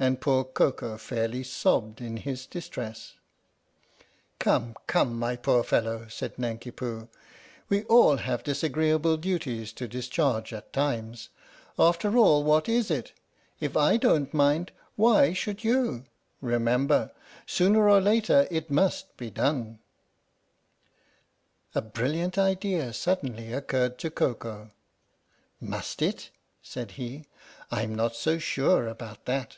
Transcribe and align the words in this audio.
And 0.00 0.20
poor 0.20 0.44
Koko 0.44 0.96
fairly 0.96 1.42
sobbed 1.42 2.00
in 2.00 2.18
his 2.18 2.46
distress." 2.46 3.14
Come, 4.38 4.76
come, 4.86 5.18
my 5.18 5.34
poor 5.34 5.64
fellow," 5.64 6.06
said 6.06 6.38
Nanki 6.38 6.70
Poo, 6.70 7.00
8? 7.00 7.00
THE 7.00 7.00
STORY 7.00 7.02
OF 7.02 7.08
THE 7.10 7.74
MIKADO 7.82 7.86
4 7.88 7.96
'we 7.96 7.96
all 8.12 8.16
have 8.18 8.42
disagreeable 8.44 9.16
duties 9.16 9.72
to 9.72 9.88
discharge 9.88 10.52
at 10.52 10.72
times. 10.72 11.30
After 11.76 12.16
all, 12.16 12.44
what 12.44 12.68
is 12.68 12.92
it? 12.92 13.12
If 13.58 13.76
I 13.76 13.96
don't 13.96 14.32
mind, 14.32 14.70
why 14.94 15.32
should 15.32 15.64
you? 15.64 16.04
Remember, 16.40 17.10
sooner 17.44 17.88
or 17.90 18.00
later 18.00 18.46
it 18.52 18.70
must 18.70 19.16
be 19.16 19.32
done!" 19.32 19.80
A 21.74 21.82
brilliant 21.82 22.38
idea 22.38 22.92
suddenly 22.92 23.52
occurred 23.52 23.98
to 23.98 24.10
Koko." 24.12 24.70
Must 25.60 26.00
it?" 26.02 26.30
said 26.62 26.92
he." 26.92 27.26
I'm 27.72 27.96
not 27.96 28.14
so 28.14 28.38
sure 28.38 28.86
about 28.86 29.24
that! 29.24 29.56